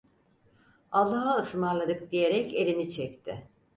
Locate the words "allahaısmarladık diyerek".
0.91-2.53